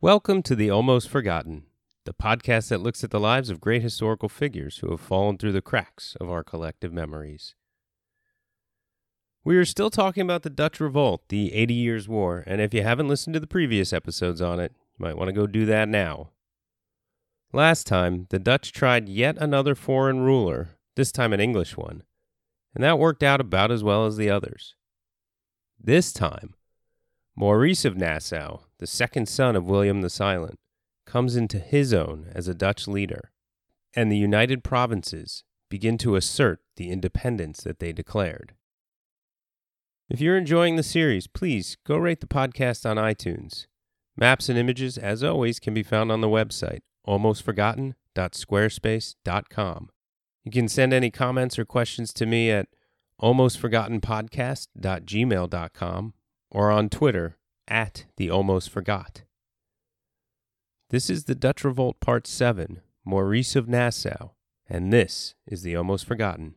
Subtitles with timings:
[0.00, 1.64] Welcome to The Almost Forgotten,
[2.04, 5.50] the podcast that looks at the lives of great historical figures who have fallen through
[5.50, 7.56] the cracks of our collective memories.
[9.42, 12.84] We are still talking about the Dutch Revolt, the Eighty Years' War, and if you
[12.84, 15.88] haven't listened to the previous episodes on it, you might want to go do that
[15.88, 16.30] now.
[17.52, 22.04] Last time, the Dutch tried yet another foreign ruler, this time an English one,
[22.72, 24.76] and that worked out about as well as the others.
[25.76, 26.54] This time,
[27.40, 30.58] Maurice of Nassau, the second son of William the Silent,
[31.06, 33.30] comes into his own as a Dutch leader,
[33.94, 38.56] and the United Provinces begin to assert the independence that they declared.
[40.10, 43.68] If you're enjoying the series, please go rate the podcast on iTunes.
[44.16, 49.90] Maps and images, as always, can be found on the website, almostforgotten.squarespace.com.
[50.42, 52.66] You can send any comments or questions to me at
[53.22, 56.14] almostforgottenpodcast.gmail.com
[56.50, 59.22] or on Twitter at the Almost Forgot.
[60.90, 64.30] This is the Dutch Revolt Part 7, Maurice of Nassau,
[64.68, 66.56] and this is the Almost Forgotten.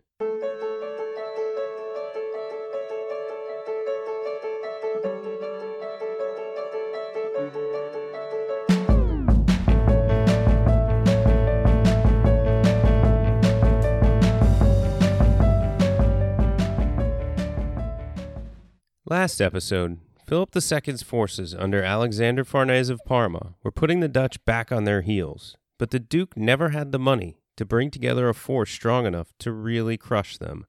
[19.21, 24.71] Last episode, Philip II's forces under Alexander Farnese of Parma were putting the Dutch back
[24.71, 28.71] on their heels, but the Duke never had the money to bring together a force
[28.71, 30.65] strong enough to really crush them.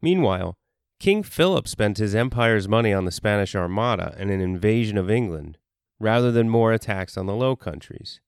[0.00, 0.54] Meanwhile,
[1.00, 5.58] King Philip spent his empire's money on the Spanish Armada and an invasion of England,
[5.98, 8.20] rather than more attacks on the Low Countries.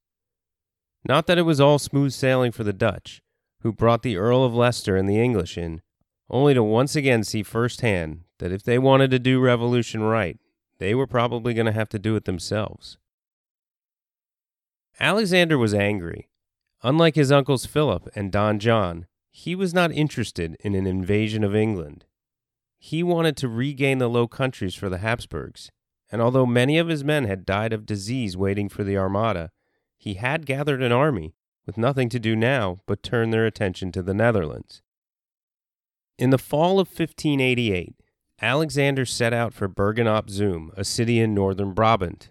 [1.08, 3.22] Not that it was all smooth sailing for the Dutch,
[3.60, 5.82] who brought the Earl of Leicester and the English in,
[6.28, 10.38] only to once again see firsthand that if they wanted to do revolution right,
[10.78, 12.98] they were probably going to have to do it themselves.
[15.00, 16.28] Alexander was angry.
[16.82, 21.54] Unlike his uncles Philip and Don John, he was not interested in an invasion of
[21.54, 22.04] England.
[22.78, 25.70] He wanted to regain the Low Countries for the Habsburgs,
[26.10, 29.50] and although many of his men had died of disease waiting for the Armada,
[29.98, 31.34] he had gathered an army
[31.66, 34.82] with nothing to do now but turn their attention to the Netherlands.
[36.18, 37.96] In the fall of 1588,
[38.42, 42.30] Alexander set out for Bergen op Zoom, a city in northern Brabant.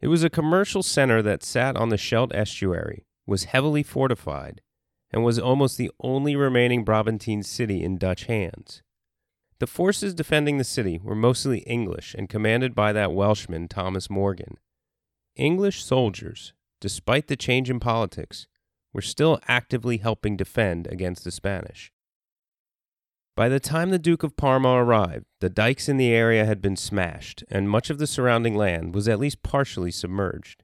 [0.00, 4.62] It was a commercial center that sat on the Scheldt estuary, was heavily fortified,
[5.10, 8.82] and was almost the only remaining Brabantine city in Dutch hands.
[9.58, 14.56] The forces defending the city were mostly English and commanded by that Welshman Thomas Morgan.
[15.36, 18.46] English soldiers, despite the change in politics,
[18.94, 21.92] were still actively helping defend against the Spanish.
[23.36, 26.76] By the time the Duke of Parma arrived, the dikes in the area had been
[26.76, 30.62] smashed, and much of the surrounding land was at least partially submerged.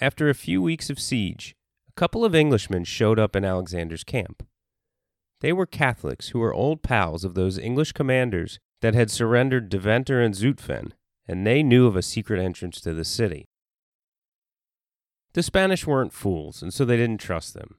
[0.00, 1.54] After a few weeks of siege,
[1.88, 4.46] a couple of Englishmen showed up in Alexander's camp.
[5.40, 10.22] They were Catholics who were old pals of those English commanders that had surrendered Deventer
[10.22, 10.92] and Zutphen,
[11.28, 13.44] and they knew of a secret entrance to the city.
[15.34, 17.76] The Spanish weren't fools, and so they didn't trust them.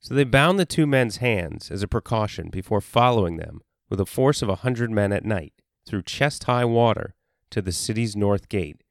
[0.00, 3.60] So they bound the two men's hands as a precaution before following them
[3.90, 5.54] with a force of a hundred men at night
[5.86, 7.14] through chest high water
[7.50, 8.82] to the city's north gate,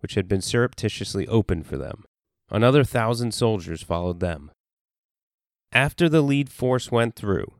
[0.00, 2.04] which had been surreptitiously opened for them.
[2.50, 4.50] Another thousand soldiers followed them.
[5.72, 7.52] After the lead force went through,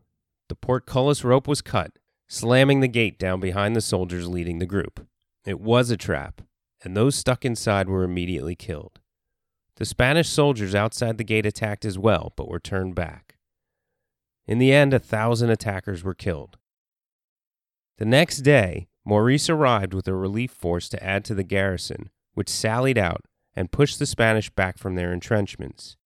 [0.49, 1.99] the portcullis rope was cut,
[2.29, 5.07] slamming the gate down behind the soldiers leading the group.
[5.45, 6.43] It was a trap,
[6.83, 9.01] and those stuck inside were immediately killed.
[9.77, 13.37] The Spanish soldiers outside the gate attacked as well, but were turned back.
[14.47, 16.59] In the end, a thousand attackers were killed.
[17.99, 22.49] The next day, Maurice arrived with a relief force to add to the garrison, which
[22.49, 23.25] sallied out
[23.57, 25.97] and pushed the Spanish back from their entrenchments.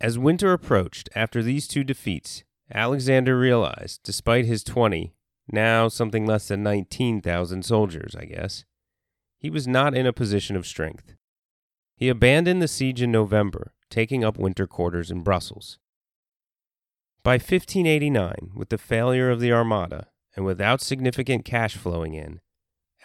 [0.00, 5.14] As winter approached after these two defeats, Alexander realized, despite his 20,
[5.50, 8.64] now something less than 19,000 soldiers, I guess,
[9.38, 11.14] he was not in a position of strength.
[11.96, 15.78] He abandoned the siege in November, taking up winter quarters in Brussels.
[17.22, 22.40] By 1589, with the failure of the Armada and without significant cash flowing in,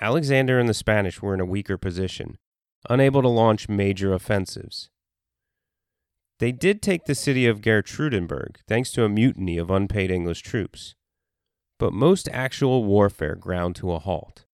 [0.01, 2.37] Alexander and the Spanish were in a weaker position,
[2.89, 4.89] unable to launch major offensives.
[6.39, 10.95] They did take the city of Geertruidenberg thanks to a mutiny of unpaid English troops,
[11.79, 14.45] but most actual warfare ground to a halt.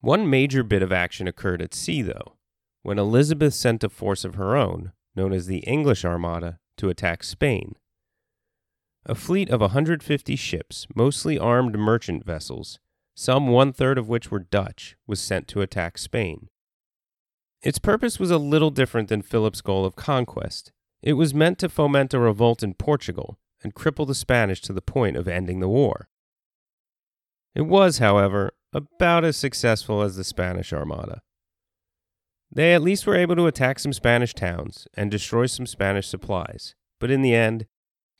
[0.00, 2.36] One major bit of action occurred at sea, though,
[2.82, 7.22] when Elizabeth sent a force of her own, known as the English Armada, to attack
[7.22, 7.76] Spain.
[9.04, 12.78] A fleet of 150 ships, mostly armed merchant vessels,
[13.14, 16.48] some one third of which were Dutch, was sent to attack Spain.
[17.62, 20.72] Its purpose was a little different than Philip's goal of conquest.
[21.02, 24.82] It was meant to foment a revolt in Portugal and cripple the Spanish to the
[24.82, 26.08] point of ending the war.
[27.54, 31.22] It was, however, about as successful as the Spanish Armada.
[32.54, 36.74] They at least were able to attack some Spanish towns and destroy some Spanish supplies,
[37.00, 37.66] but in the end,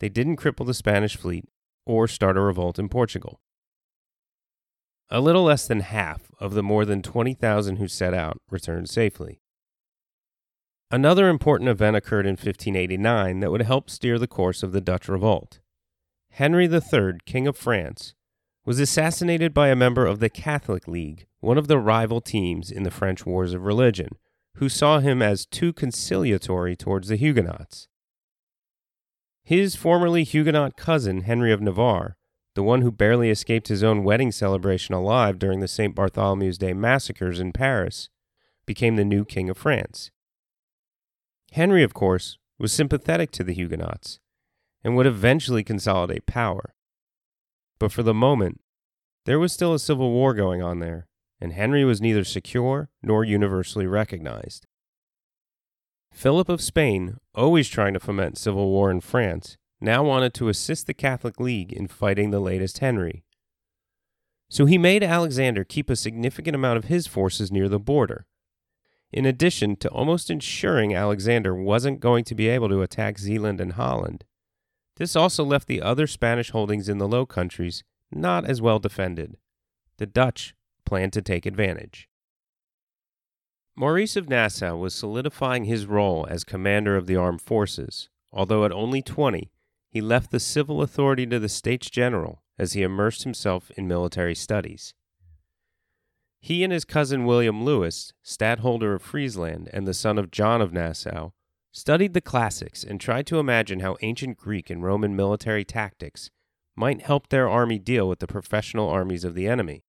[0.00, 1.44] they didn't cripple the Spanish fleet
[1.84, 3.40] or start a revolt in Portugal.
[5.10, 9.42] A little less than half of the more than 20,000 who set out returned safely.
[10.90, 15.08] Another important event occurred in 1589 that would help steer the course of the Dutch
[15.08, 15.60] revolt.
[16.30, 18.14] Henry III, King of France,
[18.64, 22.84] was assassinated by a member of the Catholic League, one of the rival teams in
[22.84, 24.08] the French Wars of Religion,
[24.56, 27.88] who saw him as too conciliatory towards the Huguenots.
[29.42, 32.16] His formerly Huguenot cousin, Henry of Navarre,
[32.54, 35.94] the one who barely escaped his own wedding celebration alive during the St.
[35.94, 38.08] Bartholomew's Day massacres in Paris,
[38.66, 40.10] became the new King of France.
[41.52, 44.20] Henry, of course, was sympathetic to the Huguenots
[44.84, 46.74] and would eventually consolidate power.
[47.78, 48.60] But for the moment,
[49.24, 51.08] there was still a civil war going on there,
[51.42, 54.64] and Henry was neither secure nor universally recognized.
[56.12, 60.86] Philip of Spain, always trying to foment civil war in France, now wanted to assist
[60.86, 63.24] the Catholic League in fighting the latest Henry.
[64.48, 68.24] So he made Alexander keep a significant amount of his forces near the border,
[69.10, 73.72] in addition to almost ensuring Alexander wasn't going to be able to attack Zealand and
[73.72, 74.22] Holland.
[74.96, 79.38] This also left the other Spanish holdings in the Low Countries not as well defended.
[79.96, 80.54] The Dutch
[80.84, 82.08] planned to take advantage.
[83.74, 88.72] Maurice of Nassau was solidifying his role as commander of the armed forces, although at
[88.72, 89.50] only 20,
[89.88, 94.34] he left the civil authority to the States General as he immersed himself in military
[94.34, 94.94] studies.
[96.40, 100.72] He and his cousin William Lewis, stadtholder of Friesland and the son of John of
[100.72, 101.30] Nassau,
[101.72, 106.30] studied the classics and tried to imagine how ancient Greek and Roman military tactics
[106.76, 109.84] might help their army deal with the professional armies of the enemy.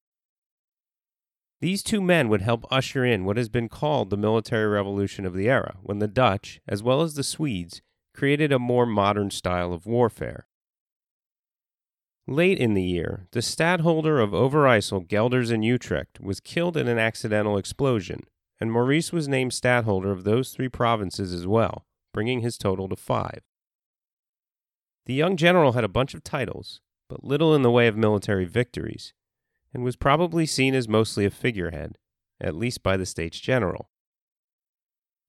[1.63, 5.33] These two men would help usher in what has been called the military revolution of
[5.33, 7.81] the era, when the Dutch, as well as the Swedes,
[8.13, 10.45] created a more modern style of warfare.
[12.27, 16.99] Late in the year, the stadtholder of Overijssel, Gelders, and Utrecht was killed in an
[16.99, 18.23] accidental explosion,
[18.59, 22.97] and Maurice was named stadtholder of those three provinces as well, bringing his total to
[22.97, 23.39] five.
[25.05, 28.43] The young general had a bunch of titles, but little in the way of military
[28.43, 29.13] victories,
[29.73, 31.97] and was probably seen as mostly a figurehead,
[32.39, 33.89] at least by the States General.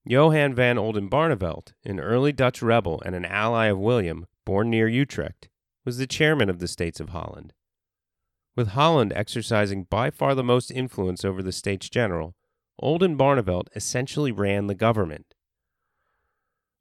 [0.05, 5.49] Johann van Oldenbarnevelt, an early Dutch rebel and an ally of William, born near Utrecht,
[5.83, 7.53] was the chairman of the States of Holland.
[8.55, 12.35] With Holland exercising by far the most influence over the States General,
[12.81, 15.33] Oldenbarnevelt essentially ran the government.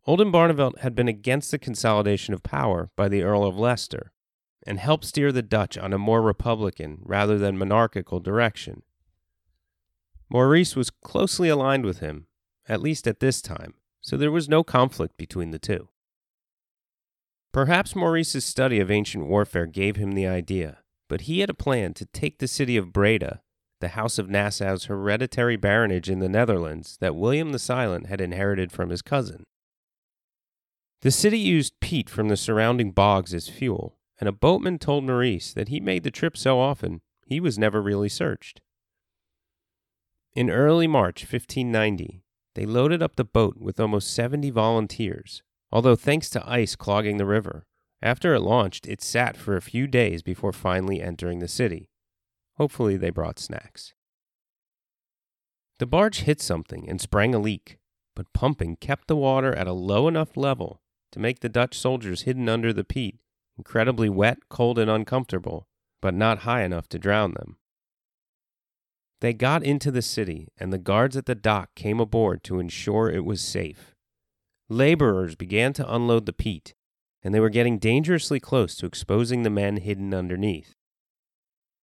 [0.06, 4.12] Oldenbarnevelt had been against the consolidation of power by the Earl of Leicester,
[4.66, 8.82] and help steer the Dutch on a more republican rather than monarchical direction.
[10.28, 12.26] Maurice was closely aligned with him,
[12.68, 15.88] at least at this time, so there was no conflict between the two.
[17.52, 20.78] Perhaps Maurice's study of ancient warfare gave him the idea,
[21.08, 23.42] but he had a plan to take the city of Breda,
[23.80, 28.72] the House of Nassau's hereditary baronage in the Netherlands that William the Silent had inherited
[28.72, 29.44] from his cousin.
[31.02, 35.52] The city used peat from the surrounding bogs as fuel, and a boatman told Maurice
[35.52, 38.60] that he made the trip so often he was never really searched.
[40.34, 42.22] In early March 1590,
[42.54, 47.26] they loaded up the boat with almost 70 volunteers, although thanks to ice clogging the
[47.26, 47.66] river,
[48.04, 51.88] after it launched, it sat for a few days before finally entering the city.
[52.56, 53.94] Hopefully, they brought snacks.
[55.78, 57.78] The barge hit something and sprang a leak,
[58.14, 62.22] but pumping kept the water at a low enough level to make the Dutch soldiers
[62.22, 63.16] hidden under the peat
[63.56, 65.66] incredibly wet, cold, and uncomfortable,
[66.02, 67.56] but not high enough to drown them.
[69.20, 73.10] They got into the city, and the guards at the dock came aboard to ensure
[73.10, 73.94] it was safe.
[74.68, 76.74] Laborers began to unload the peat,
[77.22, 80.74] and they were getting dangerously close to exposing the men hidden underneath.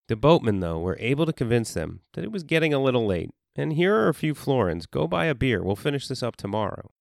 [0.08, 3.32] The boatmen, though, were able to convince them that it was getting a little late,
[3.56, 4.86] and here are a few florins.
[4.86, 5.64] Go buy a beer.
[5.64, 6.92] We'll finish this up tomorrow.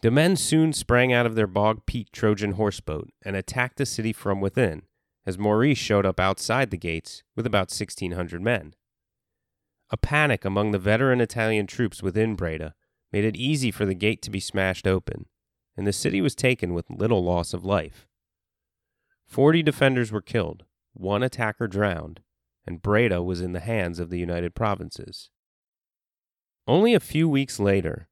[0.00, 4.12] The men soon sprang out of their bog peat Trojan horseboat and attacked the city
[4.12, 4.82] from within,
[5.26, 8.74] as Maurice showed up outside the gates with about 1,600 men.
[9.90, 12.74] A panic among the veteran Italian troops within Breda
[13.12, 15.26] made it easy for the gate to be smashed open,
[15.76, 18.06] and the city was taken with little loss of life.
[19.26, 22.20] Forty defenders were killed, one attacker drowned,
[22.66, 25.30] and Breda was in the hands of the United Provinces.
[26.66, 28.08] Only a few weeks later,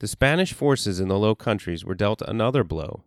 [0.00, 3.04] the Spanish forces in the Low Countries were dealt another blow.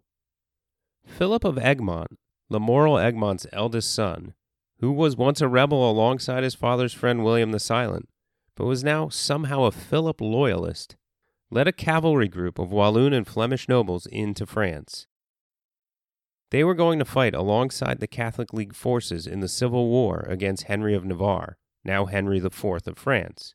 [1.06, 2.18] Philip of Egmont,
[2.50, 4.34] Lamoral Egmont's eldest son,
[4.80, 8.08] who was once a rebel alongside his father's friend William the Silent,
[8.56, 10.96] but was now somehow a Philip loyalist,
[11.50, 15.08] led a cavalry group of Walloon and Flemish nobles into France.
[16.50, 20.64] They were going to fight alongside the Catholic League forces in the civil war against
[20.64, 23.54] Henry of Navarre, now Henry IV of France.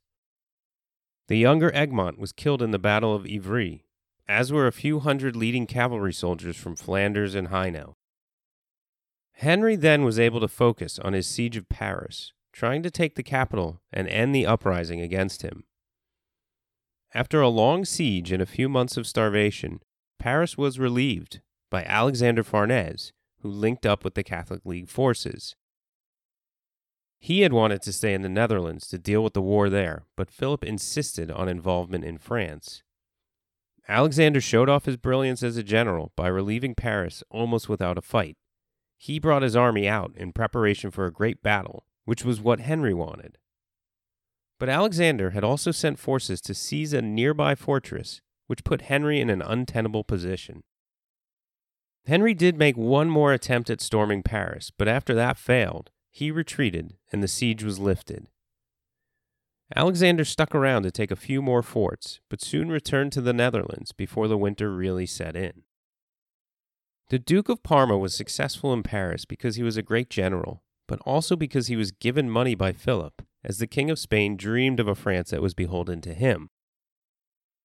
[1.29, 3.85] The younger Egmont was killed in the Battle of Ivry,
[4.29, 7.95] as were a few hundred leading cavalry soldiers from Flanders and Hainaut.
[9.35, 13.23] Henry then was able to focus on his siege of Paris, trying to take the
[13.23, 15.65] capital and end the uprising against him.
[17.15, 19.81] After a long siege and a few months of starvation,
[20.19, 25.57] Paris was relieved by Alexander Farnese, who linked up with the Catholic League forces.
[27.25, 30.29] He had wanted to stay in the Netherlands to deal with the war there, but
[30.29, 32.83] Philip insisted on involvement in France.
[33.87, 38.37] Alexander showed off his brilliance as a general by relieving Paris almost without a fight.
[38.97, 42.93] He brought his army out in preparation for a great battle, which was what Henry
[42.93, 43.39] wanted.
[44.59, 49.31] But Alexander had also sent forces to seize a nearby fortress, which put Henry in
[49.31, 50.65] an untenable position.
[52.05, 56.95] Henry did make one more attempt at storming Paris, but after that failed, he retreated
[57.11, 58.29] and the siege was lifted.
[59.75, 63.93] Alexander stuck around to take a few more forts, but soon returned to the Netherlands
[63.93, 65.63] before the winter really set in.
[67.09, 71.01] The Duke of Parma was successful in Paris because he was a great general, but
[71.01, 74.89] also because he was given money by Philip, as the King of Spain dreamed of
[74.89, 76.51] a France that was beholden to him.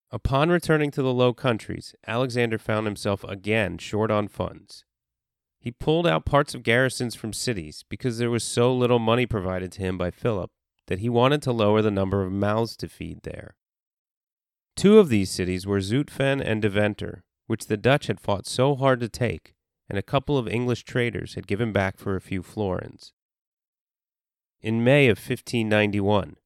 [0.09, 4.85] Upon returning to the Low Countries, Alexander found himself again short on funds.
[5.67, 9.69] He pulled out parts of garrisons from cities because there was so little money provided
[9.73, 10.49] to him by Philip
[10.85, 13.53] that he wanted to lower the number of mouths to feed there.
[14.77, 19.01] Two of these cities were Zutphen and Deventer, which the Dutch had fought so hard
[19.01, 19.55] to take,
[19.89, 23.11] and a couple of English traders had given back for a few florins.
[24.61, 26.37] In May of 1591,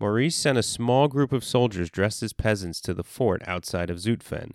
[0.00, 3.98] Maurice sent a small group of soldiers dressed as peasants to the fort outside of
[3.98, 4.52] Zutphen.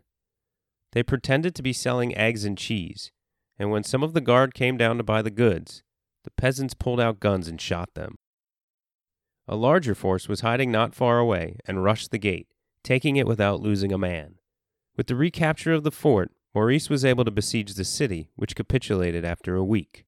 [0.94, 3.12] They pretended to be selling eggs and cheese,
[3.58, 5.84] and when some of the guard came down to buy the goods,
[6.24, 8.16] the peasants pulled out guns and shot them.
[9.48, 12.48] A larger force was hiding not far away and rushed the gate,
[12.84, 14.36] taking it without losing a man.
[14.96, 19.24] With the recapture of the fort, Maurice was able to besiege the city, which capitulated
[19.24, 20.06] after a week.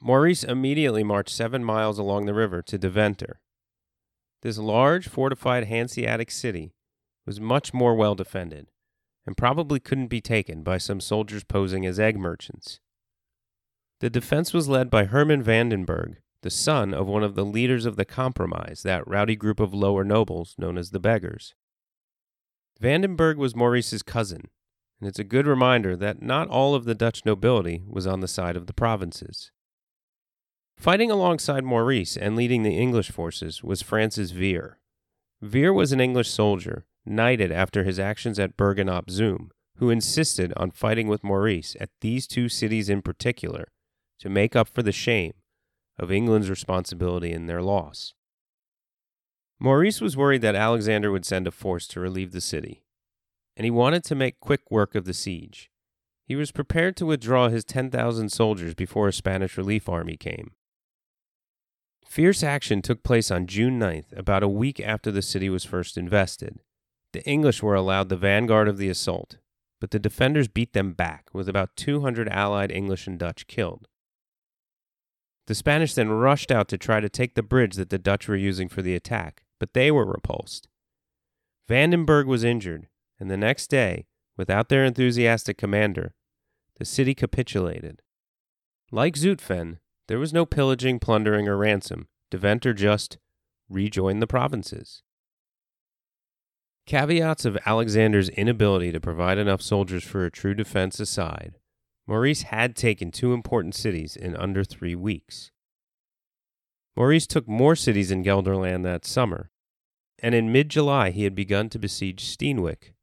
[0.00, 3.40] Maurice immediately marched seven miles along the river to Deventer,
[4.42, 6.72] this large, fortified Hanseatic city
[7.26, 8.68] was much more well defended,
[9.28, 12.80] and probably couldn't be taken by some soldiers posing as egg merchants.
[14.00, 17.96] The defense was led by Herman Vandenberg, the son of one of the leaders of
[17.96, 21.54] the Compromise, that rowdy group of lower nobles known as the Beggars.
[22.80, 24.48] Vandenberg was Maurice's cousin,
[24.98, 28.28] and it's a good reminder that not all of the Dutch nobility was on the
[28.28, 29.50] side of the provinces.
[30.78, 34.78] Fighting alongside Maurice and leading the English forces was Francis Vere.
[35.42, 40.52] Vere was an English soldier, knighted after his actions at Bergen op Zoom, who insisted
[40.56, 43.68] on fighting with Maurice at these two cities in particular
[44.18, 45.34] to make up for the shame
[45.98, 48.14] of England's responsibility in their loss.
[49.60, 52.84] Maurice was worried that Alexander would send a force to relieve the city,
[53.56, 55.70] and he wanted to make quick work of the siege.
[56.24, 60.52] He was prepared to withdraw his 10,000 soldiers before a Spanish relief army came.
[62.06, 65.98] Fierce action took place on June 9th, about a week after the city was first
[65.98, 66.60] invested.
[67.12, 69.38] The English were allowed the vanguard of the assault,
[69.80, 73.88] but the defenders beat them back, with about 200 allied English and Dutch killed.
[75.46, 78.36] The Spanish then rushed out to try to take the bridge that the Dutch were
[78.36, 80.68] using for the attack, but they were repulsed.
[81.66, 82.88] Vandenberg was injured,
[83.18, 86.14] and the next day, without their enthusiastic commander,
[86.78, 88.02] the city capitulated.
[88.90, 92.08] Like Zutphen, there was no pillaging, plundering, or ransom.
[92.30, 93.18] Deventer just
[93.68, 95.02] rejoined the provinces.
[96.88, 101.58] Caveats of Alexander's inability to provide enough soldiers for a true defense aside,
[102.06, 105.50] Maurice had taken two important cities in under three weeks.
[106.96, 109.50] Maurice took more cities in Gelderland that summer,
[110.20, 112.94] and in mid July he had begun to besiege Steenwijk,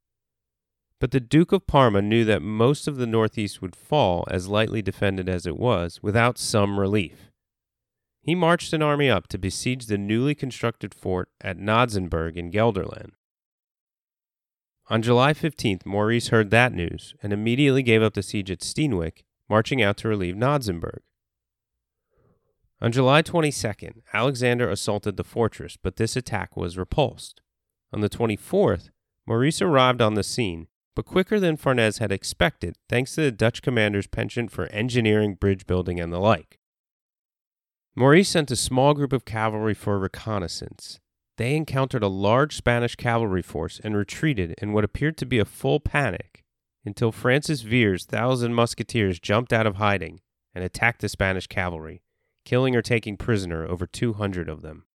[0.98, 4.82] but the Duke of Parma knew that most of the northeast would fall, as lightly
[4.82, 7.30] defended as it was, without some relief.
[8.20, 13.12] He marched an army up to besiege the newly constructed fort at Knodsenburg in Gelderland.
[14.88, 19.24] On July 15th, Maurice heard that news and immediately gave up the siege at Steenwijk,
[19.48, 21.00] marching out to relieve Knodsenburg.
[22.80, 27.40] On July 22nd, Alexander assaulted the fortress, but this attack was repulsed.
[27.92, 28.90] On the 24th,
[29.26, 33.62] Maurice arrived on the scene, but quicker than Farnese had expected, thanks to the Dutch
[33.62, 36.60] commander's penchant for engineering, bridge building, and the like.
[37.96, 41.00] Maurice sent a small group of cavalry for reconnaissance.
[41.36, 45.44] They encountered a large Spanish cavalry force and retreated in what appeared to be a
[45.44, 46.44] full panic
[46.84, 50.20] until Francis Vere's thousand musketeers jumped out of hiding
[50.54, 52.00] and attacked the Spanish cavalry,
[52.44, 54.86] killing or taking prisoner over 200 of them.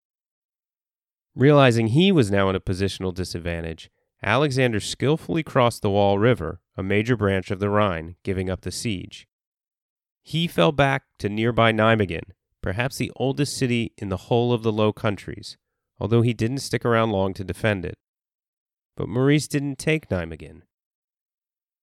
[1.35, 3.91] Realizing he was now in a positional disadvantage,
[4.23, 8.71] Alexander skillfully crossed the Waal River, a major branch of the Rhine, giving up the
[8.71, 9.27] siege.
[10.23, 12.31] He fell back to nearby Nijmegen,
[12.61, 15.57] perhaps the oldest city in the whole of the Low Countries,
[16.01, 17.93] although he didn't stick around long to defend it.
[18.97, 20.63] But Maurice didn't take Nijmegen.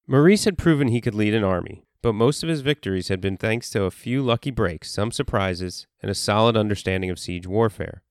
[0.08, 3.36] Maurice had proven he could lead an army, but most of his victories had been
[3.36, 8.02] thanks to a few lucky breaks, some surprises, and a solid understanding of siege warfare.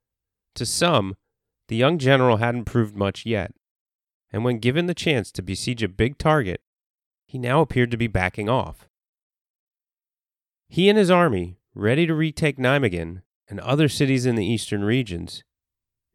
[0.55, 1.17] To some,
[1.67, 3.53] the young general hadn't proved much yet,
[4.31, 6.61] and when given the chance to besiege a big target,
[7.25, 8.87] he now appeared to be backing off.
[10.69, 15.43] He and his army, ready to retake Nijmegen and other cities in the eastern regions,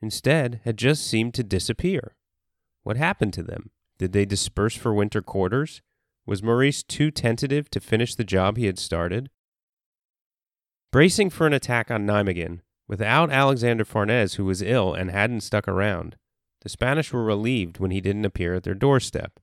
[0.02, 2.16] instead had just seemed to disappear.
[2.82, 3.70] What happened to them?
[3.98, 5.80] Did they disperse for winter quarters?
[6.26, 9.30] Was Maurice too tentative to finish the job he had started?
[10.90, 15.66] Bracing for an attack on Nijmegen, without Alexander Farnese, who was ill and hadn't stuck
[15.66, 16.16] around,
[16.60, 19.40] the Spanish were relieved when he didn't appear at their doorstep.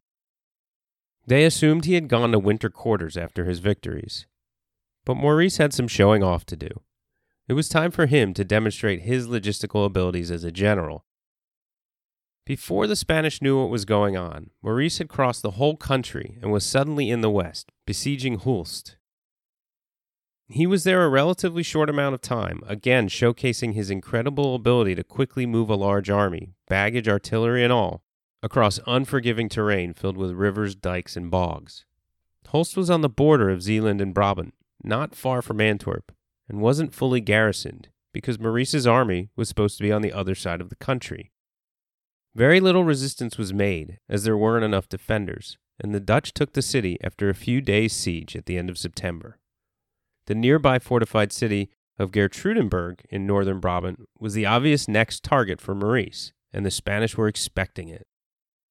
[1.25, 4.25] They assumed he had gone to winter quarters after his victories,
[5.05, 6.69] but Maurice had some showing off to do.
[7.49, 11.03] It was time for him to demonstrate his logistical abilities as a general.
[12.45, 16.51] Before the Spanish knew what was going on, Maurice had crossed the whole country and
[16.51, 18.97] was suddenly in the west, besieging Hulst.
[20.47, 25.03] He was there a relatively short amount of time, again showcasing his incredible ability to
[25.03, 28.03] quickly move a large army, baggage, artillery, and all,
[28.43, 31.85] across unforgiving terrain filled with rivers, dikes, and bogs.
[32.49, 36.11] Hulst was on the border of Zeeland and Brabant, not far from Antwerp,
[36.49, 40.59] and wasn't fully garrisoned because Maurice's army was supposed to be on the other side
[40.59, 41.31] of the country.
[42.35, 46.61] Very little resistance was made, as there weren't enough defenders, and the Dutch took the
[46.61, 49.37] city after a few days' siege at the end of September.
[50.25, 55.75] The nearby fortified city of Geertruidenberg in northern Brabant was the obvious next target for
[55.75, 58.07] Maurice, and the Spanish were expecting it.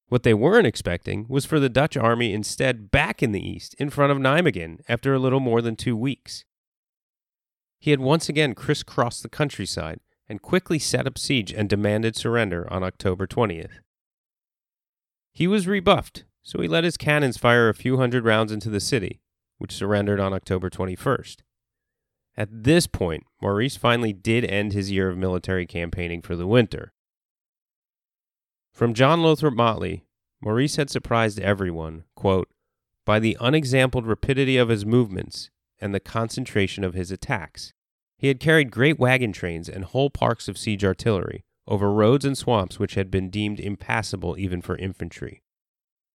[0.09, 3.91] What they weren't expecting was for the Dutch army instead back in the east in
[3.91, 6.45] front of Nijmegen after a little more than two weeks.
[7.79, 12.71] He had once again crisscrossed the countryside and quickly set up siege and demanded surrender
[12.73, 13.81] on October 20th.
[15.33, 18.81] He was rebuffed, so he let his cannons fire a few hundred rounds into the
[18.81, 19.21] city,
[19.59, 21.37] which surrendered on October 21st.
[22.37, 26.93] At this point, Maurice finally did end his year of military campaigning for the winter.
[28.73, 30.05] From John Lothrop Motley,
[30.41, 32.49] Maurice had surprised everyone, quote,
[33.05, 37.73] by the unexampled rapidity of his movements and the concentration of his attacks.
[38.17, 42.37] He had carried great wagon trains and whole parks of siege artillery over roads and
[42.37, 45.43] swamps which had been deemed impassable even for infantry.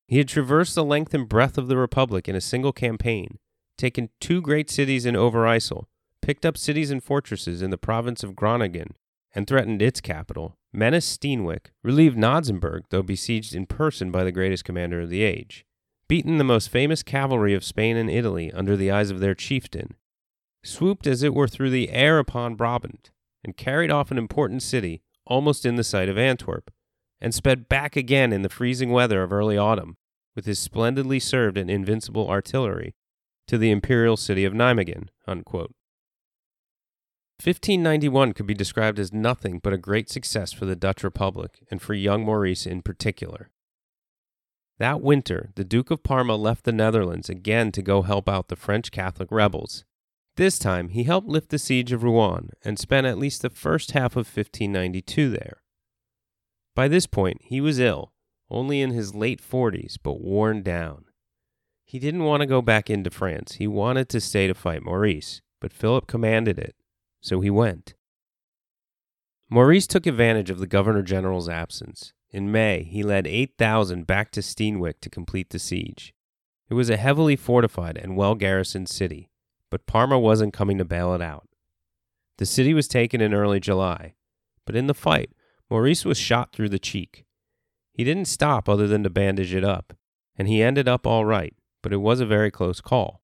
[0.09, 3.39] He had traversed the length and breadth of the Republic in a single campaign,
[3.77, 5.85] taken two great cities in Overyssel,
[6.21, 8.95] picked up cities and fortresses in the province of Groningen,
[9.35, 14.65] and threatened its capital, menaced Steenwijk, relieved Knodsenburg, though besieged in person by the greatest
[14.65, 15.65] commander of the age,
[16.13, 19.95] beaten the most famous cavalry of Spain and Italy under the eyes of their chieftain,
[20.63, 23.11] swooped as it were through the air upon Brabant,
[23.43, 26.71] and carried off an important city almost in the sight of Antwerp,
[27.19, 29.97] and sped back again in the freezing weather of early autumn,
[30.37, 32.95] with his splendidly served and invincible artillery,
[33.47, 35.09] to the imperial city of Nijmegen.
[35.27, 35.73] Unquote.
[37.43, 41.81] 1591 could be described as nothing but a great success for the Dutch Republic and
[41.81, 43.49] for young Maurice in particular.
[44.83, 48.57] That winter, the Duke of Parma left the Netherlands again to go help out the
[48.57, 49.85] French Catholic rebels.
[50.35, 53.93] This time, he helped lift the siege of Rouen and spent at least the first
[53.93, 55.63] half of 1592 there.
[56.75, 58.13] By this point, he was ill,
[58.51, 61.05] only in his late 40s, but worn down.
[61.85, 63.53] He didn't want to go back into France.
[63.53, 66.75] He wanted to stay to fight Maurice, but Philip commanded it
[67.21, 67.95] so he went.
[69.49, 72.13] Maurice took advantage of the Governor General's absence.
[72.33, 76.15] In May, he led 8,000 back to Steenwijk to complete the siege.
[76.71, 79.29] It was a heavily fortified and well garrisoned city,
[79.71, 81.47] but Parma wasn't coming to bail it out.
[82.39, 84.15] The city was taken in early July,
[84.65, 85.31] but in the fight,
[85.71, 87.27] Maurice was shot through the cheek.
[87.93, 89.93] He didn't stop other than to bandage it up,
[90.37, 93.21] and he ended up all right, but it was a very close call.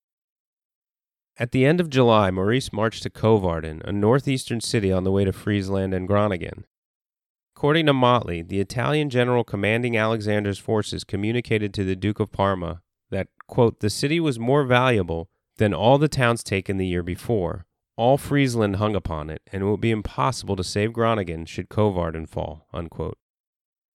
[1.38, 5.24] At the end of July, Maurice marched to Coevorden, a northeastern city on the way
[5.24, 6.66] to Friesland and Groningen.
[7.58, 12.82] According to Motley, the Italian general commanding Alexander's forces communicated to the Duke of Parma
[13.10, 17.66] that, quote, the city was more valuable than all the towns taken the year before.
[17.96, 22.28] All Friesland hung upon it, and it would be impossible to save Groningen should Coevorden
[22.28, 23.18] fall, unquote.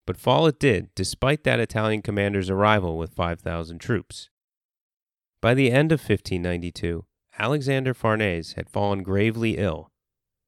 [0.05, 4.29] But fall it did, despite that Italian commander's arrival with 5,000 troops.
[5.39, 7.05] By the end of 1592,
[7.39, 9.89] Alexander Farnese had fallen gravely ill,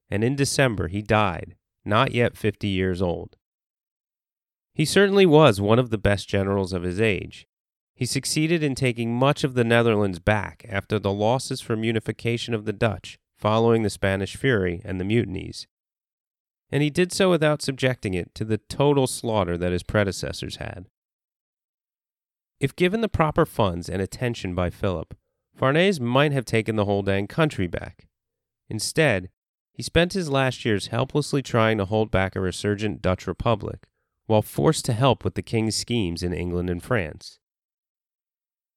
[0.09, 3.35] and in December he died, not yet 50 years old.
[4.73, 7.47] He certainly was one of the best generals of his age,
[7.95, 12.65] he succeeded in taking much of the Netherlands back after the losses from unification of
[12.65, 15.65] the Dutch following the Spanish Fury and the mutinies.
[16.71, 20.87] And he did so without subjecting it to the total slaughter that his predecessors had.
[22.59, 25.15] If given the proper funds and attention by Philip,
[25.55, 28.07] Farnese might have taken the whole dang country back.
[28.69, 29.29] Instead,
[29.75, 33.87] he spent his last years helplessly trying to hold back a resurgent Dutch republic,
[34.25, 37.39] while forced to help with the king's schemes in England and France.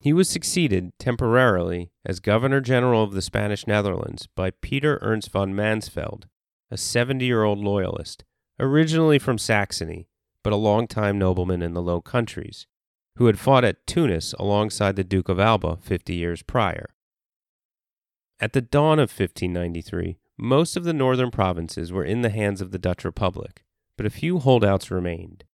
[0.01, 5.55] He was succeeded temporarily as Governor General of the Spanish Netherlands by Peter Ernst von
[5.55, 6.25] Mansfeld,
[6.69, 8.25] a 70 year old loyalist,
[8.59, 10.09] originally from Saxony,
[10.43, 12.67] but a long-time nobleman in the Low Countries,
[13.19, 16.87] who had fought at Tunis alongside the Duke of Alba 50 years prior.
[18.41, 22.71] At the dawn of 1593, most of the northern provinces were in the hands of
[22.71, 23.65] the Dutch Republic,
[23.97, 25.45] but a few holdouts remained.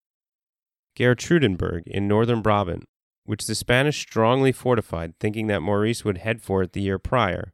[0.96, 2.84] Geertruidenberg in northern Brabant
[3.24, 7.52] which the Spanish strongly fortified, thinking that Maurice would head for it the year prior,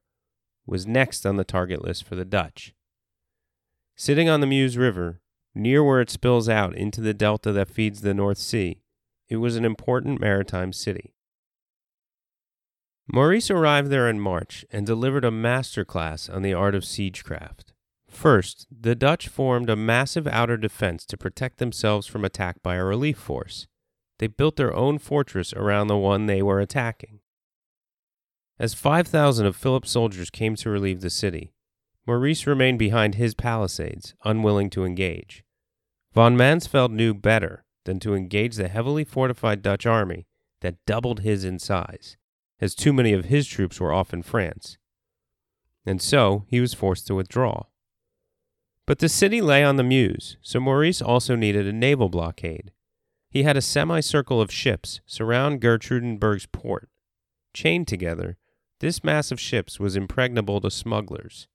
[0.67, 2.75] was next on the target list for the Dutch.
[3.97, 5.21] Sitting on the Meuse River,
[5.55, 8.83] near where it spills out into the delta that feeds the North Sea,
[9.29, 11.15] it was an important maritime city.
[13.13, 17.73] Maurice arrived there in March and delivered a master class on the art of siegecraft.
[18.09, 22.85] First, the Dutch formed a massive outer defense to protect themselves from attack by a
[22.85, 23.67] relief force
[24.21, 27.21] they built their own fortress around the one they were attacking.
[28.59, 31.55] As 5,000 of Philip's soldiers came to relieve the city,
[32.07, 35.43] Maurice remained behind his palisades, unwilling to engage.
[36.13, 40.27] Von Mansfeld knew better than to engage the heavily fortified Dutch army
[40.61, 42.19] that doubled his in size,
[42.61, 44.77] as too many of his troops were off in France.
[45.87, 47.65] And so he was forced to withdraw.
[48.87, 52.73] But the city lay on the Meuse, so Maurice also needed a naval blockade.
[53.31, 56.89] He had a semicircle of ships surround Geertruidenberg's port.
[57.55, 58.37] Chained together,
[58.81, 61.47] this mass of ships was impregnable to smugglers,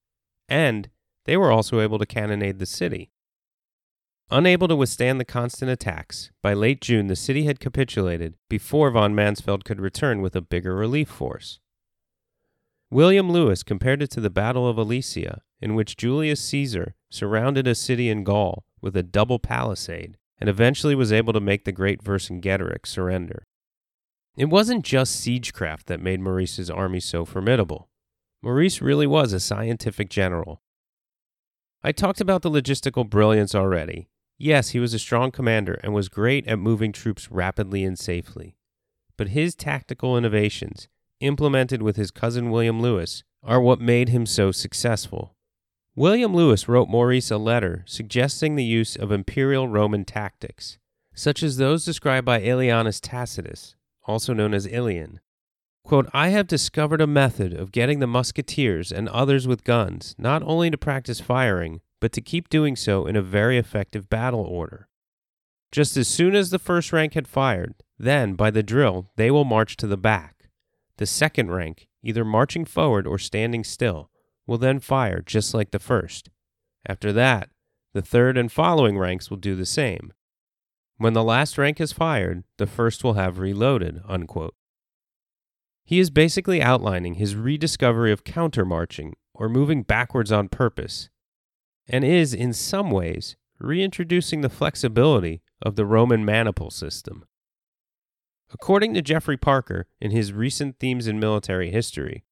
[0.48, 0.89] and
[1.26, 3.12] they were also able to cannonade the city.
[4.32, 9.14] Unable to withstand the constant attacks, by late June the city had capitulated before von
[9.14, 11.60] Mansfeld could return with a bigger relief force.
[12.90, 17.76] William Lewis compared it to the Battle of Alesia, in which Julius Caesar surrounded a
[17.76, 22.04] city in Gaul with a double palisade and eventually was able to make the great
[22.04, 23.44] Vercingetorix surrender.
[24.36, 27.90] It wasn't just siegecraft that made Maurice's army so formidable.
[28.42, 30.62] Maurice really was a scientific general.
[31.84, 34.10] I talked about the logistical brilliance already.
[34.38, 38.58] Yes, he was a strong commander and was great at moving troops rapidly and safely.
[39.17, 40.89] But his tactical innovations,
[41.21, 45.36] implemented with his cousin William Lewis, are what made him so successful.
[45.95, 50.78] William Lewis wrote Maurice a letter suggesting the use of imperial Roman tactics,
[51.13, 55.21] such as those described by Aelianus Tacticus, also known as Aelian.
[55.86, 60.43] Quote, I have discovered a method of getting the musketeers and others with guns not
[60.43, 64.88] only to practice firing, but to keep doing so in a very effective battle order.
[65.72, 69.44] Just as soon as the first rank had fired, then, by the drill, they will
[69.44, 70.52] march to the back.
[70.98, 74.12] The second rank, either marching forward or standing still,
[74.46, 76.30] will then fire just like the first.
[76.88, 77.50] After that,
[77.96, 80.13] the third and following ranks will do the same.
[80.98, 84.00] When the last rank is fired, the first will have reloaded.
[84.08, 84.54] Unquote.
[85.84, 91.10] He is basically outlining his rediscovery of countermarching, or moving backwards on purpose,
[91.88, 97.26] and is, in some ways, reintroducing the flexibility of the Roman maniple system.
[98.52, 102.24] According to Geoffrey Parker in his recent Themes in Military History,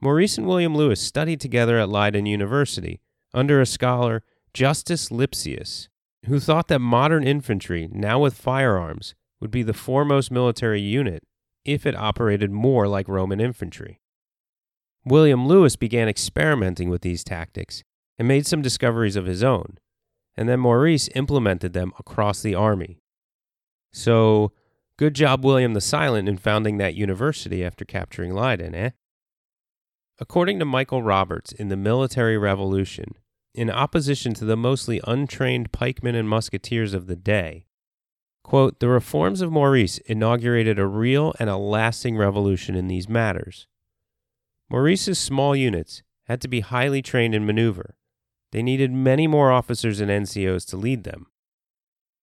[0.00, 3.00] Maurice and William Lewis studied together at Leiden University
[3.34, 4.22] under a scholar,
[4.54, 5.88] Justus Lipsius,
[6.26, 11.24] who thought that modern infantry, now with firearms, would be the foremost military unit
[11.64, 14.00] if it operated more like Roman infantry.
[15.04, 17.82] William Lewis began experimenting with these tactics
[18.18, 19.78] and made some discoveries of his own,
[20.36, 23.00] and then Maurice implemented them across the army.
[23.92, 24.52] So,
[24.96, 28.90] good job, William the Silent, in founding that university after capturing Leiden, eh?
[30.20, 33.14] According to Michael Roberts in The Military Revolution,
[33.54, 37.66] in opposition to the mostly untrained pikemen and musketeers of the day,
[38.42, 43.68] quote, the reforms of Maurice inaugurated a real and a lasting revolution in these matters.
[44.68, 47.94] Maurice's small units had to be highly trained in maneuver.
[48.50, 51.26] They needed many more officers and NCOs to lead them.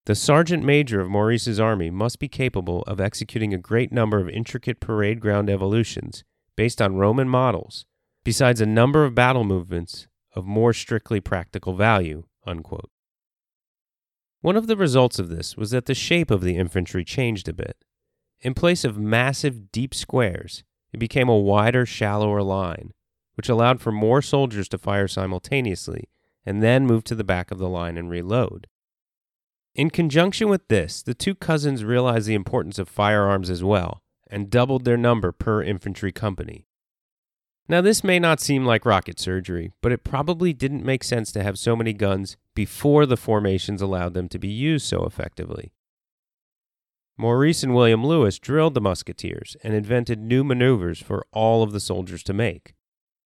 [0.05, 4.29] The sergeant major of Maurice's army must be capable of executing a great number of
[4.29, 6.23] intricate parade ground evolutions
[6.55, 7.85] based on Roman models,
[8.23, 12.23] besides a number of battle movements of more strictly practical value.
[12.45, 12.91] Unquote.
[14.41, 17.53] One of the results of this was that the shape of the infantry changed a
[17.53, 17.77] bit.
[18.41, 22.91] In place of massive, deep squares, it became a wider, shallower line,
[23.33, 26.09] which allowed for more soldiers to fire simultaneously
[26.45, 28.67] and then move to the back of the line and reload.
[29.73, 34.49] In conjunction with this, the two cousins realized the importance of firearms as well and
[34.49, 36.65] doubled their number per infantry company.
[37.67, 41.43] Now, this may not seem like rocket surgery, but it probably didn't make sense to
[41.43, 45.73] have so many guns before the formations allowed them to be used so effectively.
[47.17, 51.79] Maurice and William Lewis drilled the musketeers and invented new maneuvers for all of the
[51.79, 52.74] soldiers to make.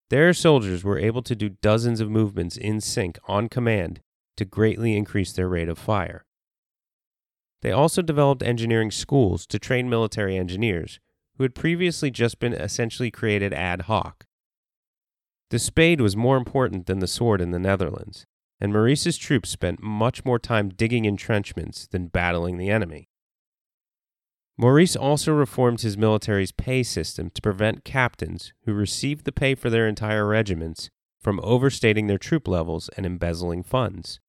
[0.09, 4.01] Their soldiers were able to do dozens of movements in sync on command
[4.37, 6.25] to greatly increase their rate of fire.
[7.63, 11.01] They also developed engineering schools to train military engineers
[11.37, 14.27] who had previously just been essentially created ad hoc.
[15.51, 18.27] The spade was more important than the sword in the Netherlands,
[18.61, 23.09] and Maurice's troops spent much more time digging entrenchments than battling the enemy.
[24.59, 29.69] Maurice also reformed his military's pay system to prevent captains who received the pay for
[29.69, 30.89] their entire regiments
[31.21, 34.21] from overstating their troop levels and embezzling funds.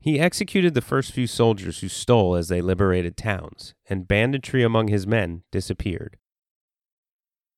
[0.00, 4.88] He executed the first few soldiers who stole as they liberated towns, and banditry among
[4.88, 6.18] his men disappeared.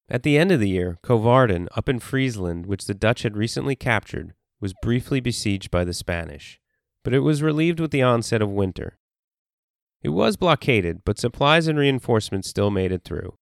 [0.09, 3.77] At the end of the year, Coevorden, up in Friesland, which the Dutch had recently
[3.77, 6.59] captured, was briefly besieged by the Spanish,
[7.05, 8.99] but it was relieved with the onset of winter.
[10.03, 13.37] It was blockaded, but supplies and reinforcements still made it through.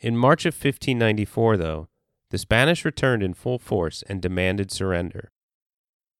[0.00, 1.88] In March of 1594, though,
[2.30, 5.30] the Spanish returned in full force and demanded surrender.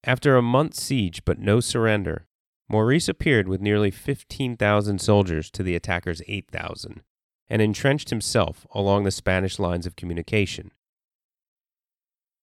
[0.04, 2.26] After a month's siege but no surrender,
[2.68, 7.02] Maurice appeared with nearly 15,000 soldiers to the attackers' 8,000
[7.48, 10.70] and entrenched himself along the Spanish lines of communication.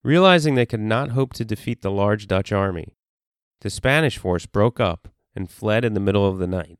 [0.03, 2.95] Realizing they could not hope to defeat the large Dutch army,
[3.61, 6.77] the Spanish force broke up and fled in the middle of the night.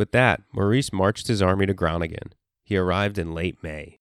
[0.00, 2.32] With that, Maurice marched his army to Groningen.
[2.62, 3.98] He arrived in late May.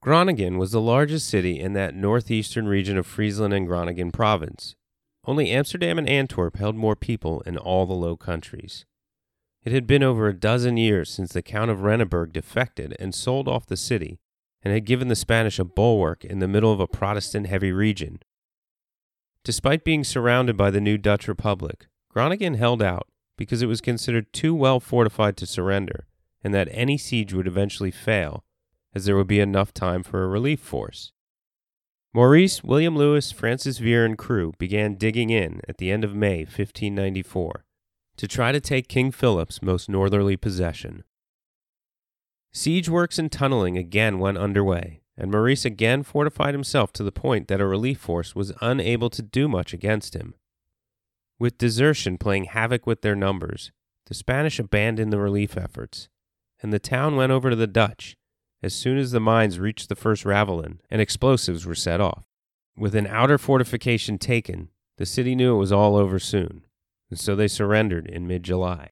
[0.00, 4.74] Groningen was the largest city in that northeastern region of Friesland and Groningen province.
[5.26, 8.86] Only Amsterdam and Antwerp held more people in all the Low Countries.
[9.64, 13.48] It had been over a dozen years since the Count of Rennenberg defected and sold
[13.48, 14.18] off the city,
[14.62, 18.20] and had given the Spanish a bulwark in the middle of a Protestant heavy region.
[19.44, 24.32] Despite being surrounded by the new Dutch Republic, Groningen held out because it was considered
[24.32, 26.06] too well fortified to surrender,
[26.42, 28.44] and that any siege would eventually fail
[28.94, 31.12] as there would be enough time for a relief force.
[32.14, 36.38] Maurice, William Lewis, Francis Vere, and crew began digging in at the end of May
[36.38, 37.66] 1594
[38.16, 41.04] to try to take King Philip's most northerly possession.
[42.54, 47.48] Siege works and tunneling again went underway, and Maurice again fortified himself to the point
[47.48, 50.32] that a relief force was unable to do much against him.
[51.38, 53.70] With desertion playing havoc with their numbers,
[54.06, 56.08] the Spanish abandoned the relief efforts,
[56.62, 58.16] and the town went over to the Dutch,
[58.62, 62.24] as soon as the mines reached the first ravelin and explosives were set off.
[62.76, 66.62] With an outer fortification taken, the city knew it was all over soon,
[67.10, 68.90] and so they surrendered in mid July.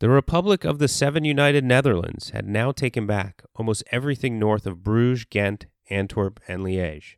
[0.00, 4.82] The Republic of the Seven United Netherlands had now taken back almost everything north of
[4.82, 7.16] Bruges, Ghent, Antwerp, and Liège.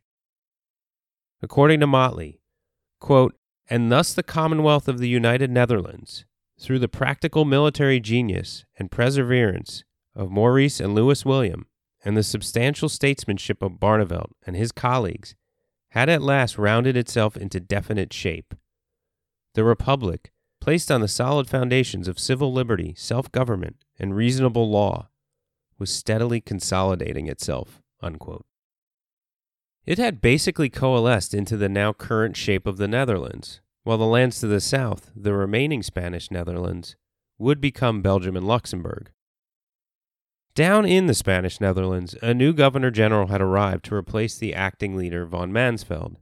[1.41, 2.41] According to Motley,
[2.99, 3.35] quote,
[3.69, 6.25] and thus the Commonwealth of the United Netherlands,
[6.59, 9.83] through the practical military genius and perseverance
[10.15, 11.67] of Maurice and Lewis William,
[12.03, 15.35] and the substantial statesmanship of Barneveld and his colleagues,
[15.89, 18.53] had at last rounded itself into definite shape.
[19.55, 20.31] The Republic,
[20.61, 25.09] placed on the solid foundations of civil liberty, self government, and reasonable law,
[25.77, 27.81] was steadily consolidating itself.
[28.01, 28.45] Unquote.
[29.85, 34.39] It had basically coalesced into the now current shape of the Netherlands, while the lands
[34.39, 36.95] to the south, the remaining Spanish Netherlands,
[37.37, 39.11] would become Belgium and Luxembourg.
[40.55, 44.95] Down in the Spanish Netherlands, a new governor general had arrived to replace the acting
[44.95, 46.15] leader von Mansfeld.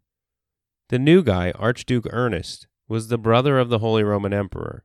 [0.89, 4.83] The new guy, Archduke Ernest, was the brother of the Holy Roman Emperor.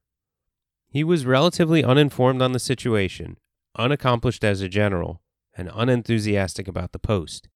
[0.89, 3.39] He was relatively uninformed on the situation,
[3.77, 5.21] unaccomplished as a general,
[5.57, 7.49] and unenthusiastic about the post.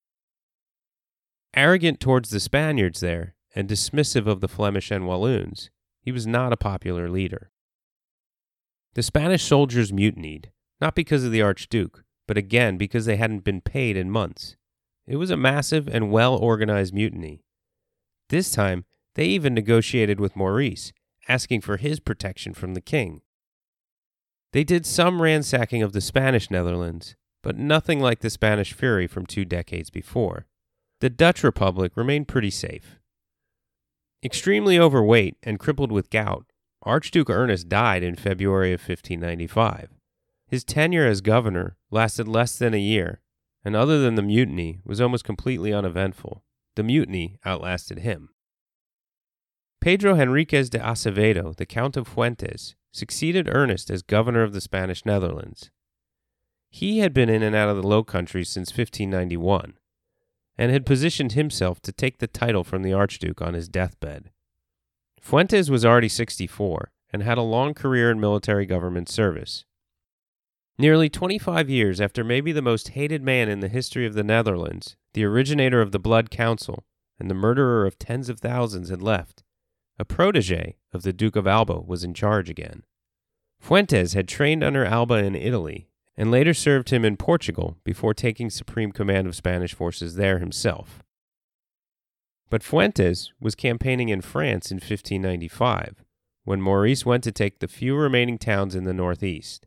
[1.54, 6.52] Arrogant towards the Spaniards there and dismissive of the Flemish and Walloons, he was not
[6.52, 7.50] a popular leader.
[8.94, 13.60] The Spanish soldiers mutinied, not because of the Archduke, but again because they hadn't been
[13.60, 14.56] paid in months.
[15.06, 17.44] It was a massive and well organized mutiny.
[18.28, 18.84] This time,
[19.14, 20.92] they even negotiated with Maurice,
[21.28, 23.20] asking for his protection from the king.
[24.52, 29.26] They did some ransacking of the Spanish Netherlands, but nothing like the Spanish Fury from
[29.26, 30.46] two decades before.
[31.02, 33.00] The Dutch Republic remained pretty safe.
[34.22, 36.46] Extremely overweight and crippled with gout,
[36.82, 39.88] Archduke Ernest died in February of 1595.
[40.46, 43.20] His tenure as governor lasted less than a year,
[43.64, 46.44] and other than the mutiny, was almost completely uneventful.
[46.76, 48.28] The mutiny outlasted him.
[49.80, 55.04] Pedro Henriquez de Acevedo, the Count of Fuentes, succeeded Ernest as governor of the Spanish
[55.04, 55.72] Netherlands.
[56.70, 59.74] He had been in and out of the Low Countries since 1591,
[60.56, 64.30] and had positioned himself to take the title from the Archduke on his deathbed.
[65.20, 69.64] Fuentes was already 64 and had a long career in military government service.
[70.78, 74.96] Nearly 25 years after maybe the most hated man in the history of the Netherlands,
[75.12, 76.84] the originator of the Blood Council,
[77.18, 79.44] and the murderer of tens of thousands had left,
[79.98, 82.82] a protege of the Duke of Alba was in charge again.
[83.60, 88.50] Fuentes had trained under Alba in Italy and later served him in Portugal before taking
[88.50, 91.02] supreme command of Spanish forces there himself.
[92.50, 96.04] But Fuentes was campaigning in France in 1595
[96.44, 99.66] when Maurice went to take the few remaining towns in the northeast.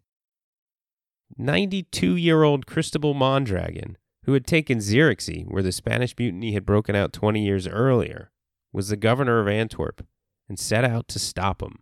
[1.37, 6.95] 92 year old Cristobal Mondragon, who had taken Zierikzee, where the Spanish mutiny had broken
[6.95, 8.31] out 20 years earlier,
[8.71, 10.05] was the governor of Antwerp
[10.47, 11.79] and set out to stop him.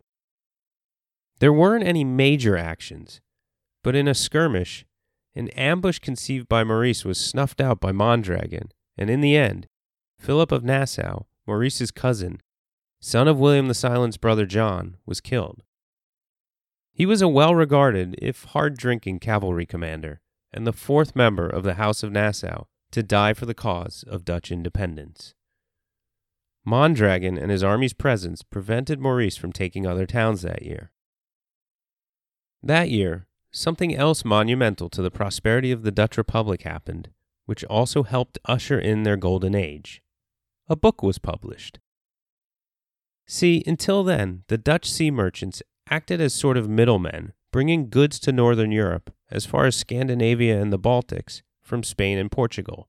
[1.40, 3.20] There weren't any major actions,
[3.84, 4.84] but in a skirmish,
[5.36, 9.68] an ambush conceived by Maurice was snuffed out by Mondragon, and in the end,
[10.18, 12.40] Philip of Nassau, Maurice's cousin,
[13.00, 15.62] son of William the Silent's brother John, was killed.
[16.92, 21.62] He was a well regarded, if hard drinking, cavalry commander, and the fourth member of
[21.62, 25.34] the House of Nassau to die for the cause of Dutch independence.
[26.64, 30.92] Mondragon and his army's presence prevented Maurice from taking other towns that year.
[32.62, 37.08] That year, something else monumental to the prosperity of the Dutch Republic happened,
[37.46, 40.02] which also helped usher in their golden age.
[40.68, 41.78] A book was published.
[43.26, 48.32] See, until then, the Dutch sea merchants acted as sort of middlemen, bringing goods to
[48.32, 52.88] northern Europe, as far as Scandinavia and the Baltics, from Spain and Portugal.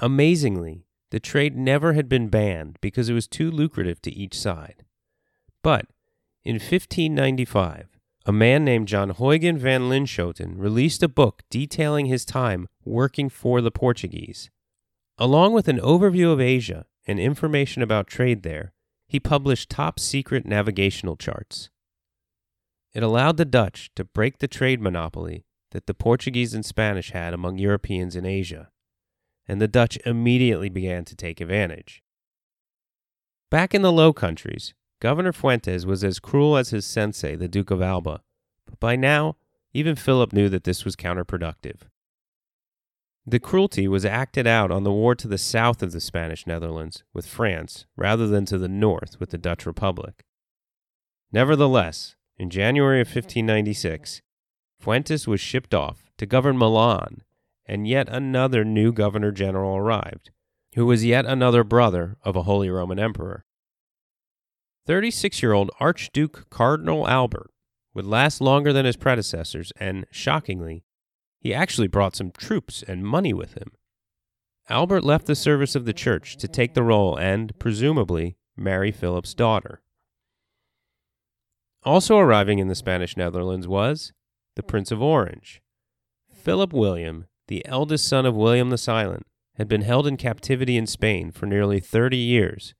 [0.00, 4.84] Amazingly, the trade never had been banned because it was too lucrative to each side.
[5.62, 5.86] But
[6.44, 7.97] in 1595,
[8.28, 13.62] a man named John Huygen van Linschoten released a book detailing his time working for
[13.62, 14.50] the Portuguese.
[15.16, 18.74] Along with an overview of Asia and information about trade there,
[19.08, 21.70] he published top secret navigational charts.
[22.92, 27.32] It allowed the Dutch to break the trade monopoly that the Portuguese and Spanish had
[27.32, 28.68] among Europeans in Asia
[29.46, 32.02] and the Dutch immediately began to take advantage.
[33.50, 37.70] Back in the Low Countries, Governor Fuentes was as cruel as his sensei, the Duke
[37.70, 38.22] of Alba,
[38.66, 39.36] but by now,
[39.72, 41.82] even Philip knew that this was counterproductive.
[43.26, 47.04] The cruelty was acted out on the war to the south of the Spanish Netherlands
[47.12, 50.24] with France rather than to the north with the Dutch Republic.
[51.30, 54.22] Nevertheless, in January of 1596,
[54.80, 57.22] Fuentes was shipped off to govern Milan
[57.68, 60.30] and yet another new governor general arrived,
[60.74, 63.44] who was yet another brother of a Holy Roman Emperor.
[64.88, 67.50] 36 year old Archduke Cardinal Albert
[67.94, 70.82] would last longer than his predecessors, and, shockingly,
[71.38, 73.70] he actually brought some troops and money with him.
[74.68, 79.34] Albert left the service of the church to take the role and, presumably, marry Philip's
[79.34, 79.82] daughter.
[81.84, 84.12] Also arriving in the Spanish Netherlands was
[84.56, 85.62] the Prince of Orange.
[86.32, 89.26] Philip William the eldest son of William the Silent,
[89.56, 92.74] had been held in captivity in Spain for nearly 30 years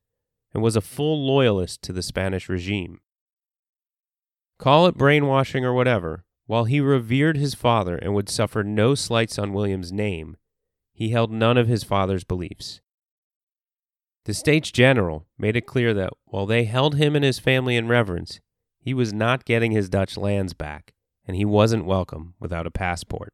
[0.53, 3.01] and was a full loyalist to the Spanish regime.
[4.59, 9.39] Call it brainwashing or whatever, while he revered his father and would suffer no slights
[9.39, 10.37] on William's name,
[10.93, 12.81] he held none of his father's beliefs.
[14.25, 17.87] The States General made it clear that while they held him and his family in
[17.87, 18.41] reverence,
[18.81, 20.93] he was not getting his Dutch lands back,
[21.27, 23.33] and he wasn't welcome without a passport.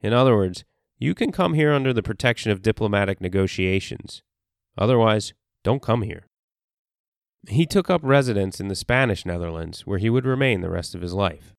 [0.00, 0.64] In other words,
[0.98, 4.22] you can come here under the protection of diplomatic negotiations.
[4.78, 5.34] Otherwise,
[5.66, 6.28] don't come here.
[7.48, 11.00] He took up residence in the Spanish Netherlands, where he would remain the rest of
[11.00, 11.54] his life.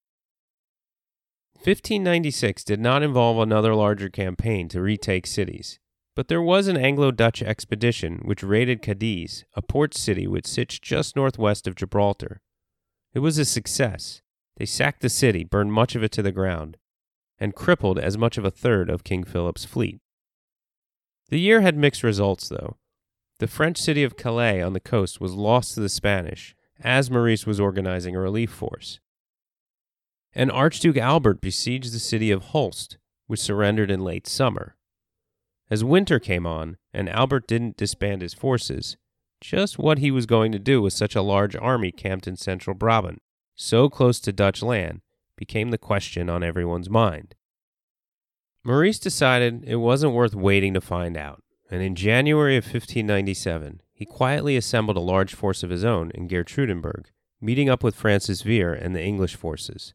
[1.56, 5.78] 1596 did not involve another larger campaign to retake cities,
[6.16, 10.80] but there was an Anglo Dutch expedition which raided Cadiz, a port city which sits
[10.80, 12.40] just northwest of Gibraltar.
[13.14, 14.22] It was a success.
[14.56, 16.78] They sacked the city, burned much of it to the ground,
[17.40, 20.00] and crippled as much of a third of King Philip's fleet.
[21.28, 22.78] The year had mixed results, though.
[23.40, 27.46] The French city of Calais on the coast was lost to the Spanish, as Maurice
[27.46, 29.00] was organizing a relief force.
[30.34, 34.76] And Archduke Albert besieged the city of Hulst, which surrendered in late summer.
[35.70, 38.98] As winter came on, and Albert didn't disband his forces,
[39.40, 42.76] just what he was going to do with such a large army camped in central
[42.76, 43.22] Brabant,
[43.56, 45.02] so close to Dutch land,
[45.36, 47.36] became the question on everyone's mind.
[48.64, 54.06] Maurice decided it wasn't worth waiting to find out, and in January of 1597, he
[54.06, 57.06] quietly assembled a large force of his own in Geertruidenberg,
[57.42, 59.94] meeting up with Francis Vere and the English forces.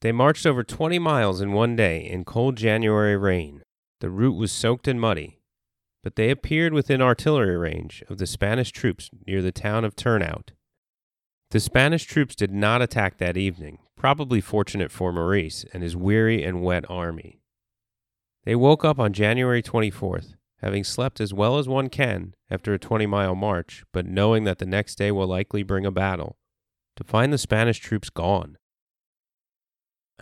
[0.00, 3.62] They marched over 20 miles in one day in cold January rain.
[4.00, 5.40] The route was soaked and muddy,
[6.02, 10.48] but they appeared within artillery range of the Spanish troops near the town of Turnhout.
[11.50, 16.44] The Spanish troops did not attack that evening, probably fortunate for Maurice and his weary
[16.44, 17.40] and wet army.
[18.44, 22.78] They woke up on January 24th, having slept as well as one can after a
[22.78, 26.36] 20 mile march, but knowing that the next day will likely bring a battle,
[26.96, 28.58] to find the Spanish troops gone.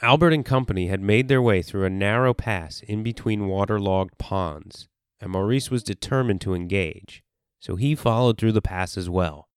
[0.00, 4.88] Albert and company had made their way through a narrow pass in between waterlogged ponds,
[5.20, 7.22] and Maurice was determined to engage,
[7.60, 9.48] so he followed through the pass as well.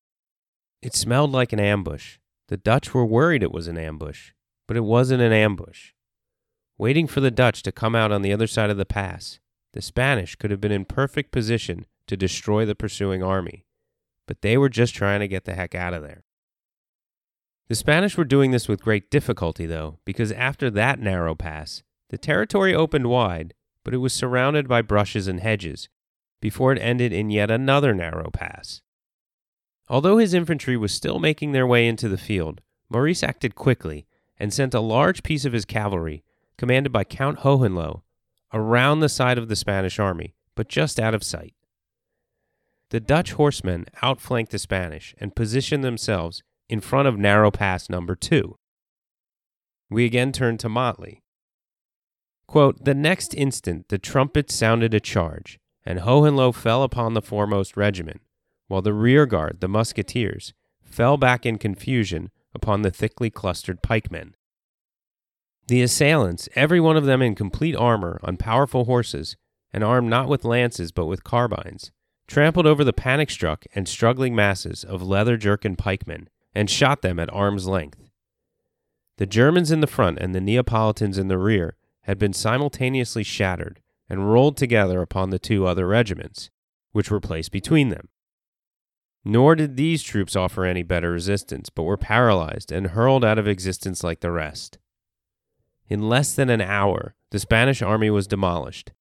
[0.82, 4.34] It smelled like an ambush, the Dutch were worried it was an ambush,
[4.68, 5.93] but it wasn't an ambush.
[6.78, 9.39] Waiting for the Dutch to come out on the other side of the pass,
[9.73, 13.65] the Spanish could have been in perfect position to destroy the pursuing army,
[14.28, 16.23] but they were just trying to get the heck out of there.
[17.67, 22.17] The Spanish were doing this with great difficulty, though, because after that narrow pass, the
[22.17, 23.53] territory opened wide,
[23.84, 25.89] but it was surrounded by brushes and hedges
[26.41, 28.82] before it ended in yet another narrow pass.
[29.89, 34.05] Although his infantry was still making their way into the field, Maurice acted quickly
[34.38, 36.23] and sent a large piece of his cavalry,
[36.58, 38.01] commanded by Count Hohenlohe,
[38.53, 41.53] around the side of the Spanish army, but just out of sight.
[42.89, 48.16] The Dutch horsemen outflanked the Spanish and positioned themselves in front of narrow pass number
[48.16, 48.58] two.
[49.89, 51.22] We again turn to Motley.
[52.47, 57.76] Quote, the next instant the trumpet sounded a charge, and Hohenlohe fell upon the foremost
[57.76, 58.22] regiment,
[58.68, 64.36] while the rear guard, the musketeers, fell back in confusion upon the thickly clustered pikemen.
[65.68, 69.36] The assailants, every one of them in complete armor on powerful horses,
[69.74, 71.91] and armed not with lances but with carbines,
[72.28, 77.20] trampled over the panic struck and struggling masses of leather jerkin pikemen and shot them
[77.20, 78.09] at arm's length.
[79.18, 83.82] The Germans in the front and the Neapolitans in the rear had been simultaneously shattered
[84.07, 86.51] and rolled together upon the two other regiments,
[86.91, 88.09] which were placed between them.
[89.24, 93.47] Nor did these troops offer any better resistance, but were paralyzed and hurled out of
[93.47, 94.78] existence like the rest.
[95.88, 98.92] In less than an hour, the Spanish army was demolished.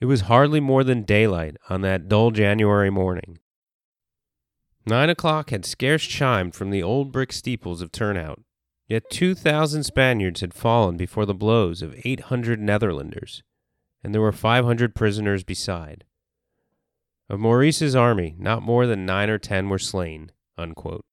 [0.00, 3.38] It was hardly more than daylight on that dull January morning.
[4.86, 8.42] Nine o'clock had scarce chimed from the old brick steeples of Turnhout,
[8.86, 13.42] yet two thousand Spaniards had fallen before the blows of eight hundred Netherlanders,
[14.02, 16.04] and there were five hundred prisoners beside.
[17.28, 20.30] Of Maurice's army, not more than nine or ten were slain.
[20.56, 21.04] Unquote.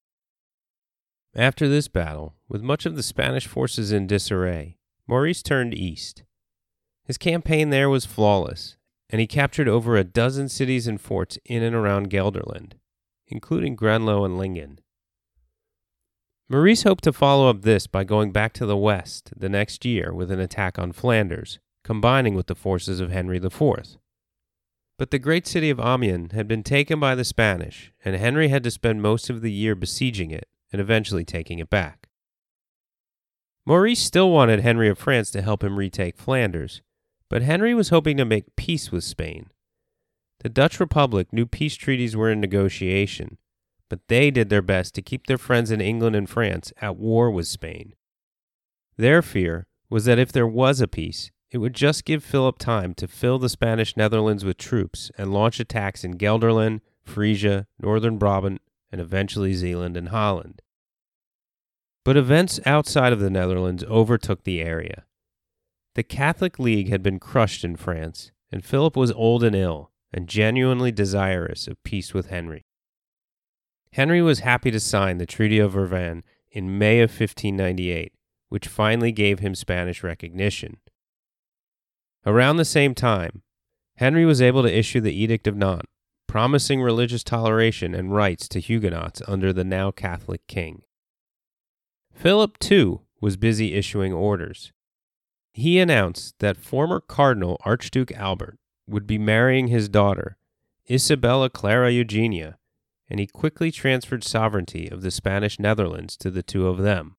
[1.36, 6.22] After this battle, with much of the Spanish forces in disarray, Maurice turned east.
[7.04, 8.78] His campaign there was flawless,
[9.10, 12.76] and he captured over a dozen cities and forts in and around Gelderland,
[13.28, 14.80] including Groenlo and Lingen.
[16.48, 20.14] Maurice hoped to follow up this by going back to the west the next year
[20.14, 23.98] with an attack on Flanders, combining with the forces of Henry IV.
[24.96, 28.64] But the great city of Amiens had been taken by the Spanish, and Henry had
[28.64, 32.06] to spend most of the year besieging it and eventually taking it back.
[33.64, 36.82] Maurice still wanted Henry of France to help him retake Flanders,
[37.30, 39.46] but Henry was hoping to make peace with Spain.
[40.40, 43.38] The Dutch Republic knew peace treaties were in negotiation,
[43.88, 47.30] but they did their best to keep their friends in England and France at war
[47.30, 47.94] with Spain.
[48.98, 52.92] Their fear was that if there was a peace, it would just give Philip time
[52.96, 58.60] to fill the Spanish Netherlands with troops and launch attacks in Gelderland, Frisia, northern Brabant,
[58.92, 60.60] and eventually Zeeland and Holland.
[62.06, 65.06] But events outside of the Netherlands overtook the area.
[65.96, 70.28] The Catholic League had been crushed in France, and Philip was old and ill, and
[70.28, 72.64] genuinely desirous of peace with Henry.
[73.90, 78.12] Henry was happy to sign the Treaty of Vervins in May of 1598,
[78.50, 80.76] which finally gave him Spanish recognition.
[82.24, 83.42] Around the same time,
[83.96, 85.90] Henry was able to issue the Edict of Nantes,
[86.28, 90.82] promising religious toleration and rights to Huguenots under the now Catholic king.
[92.16, 94.72] Philip, too, was busy issuing orders.
[95.52, 100.38] He announced that former Cardinal Archduke Albert would be marrying his daughter,
[100.90, 102.56] Isabella Clara Eugenia,
[103.10, 107.16] and he quickly transferred sovereignty of the Spanish Netherlands to the two of them.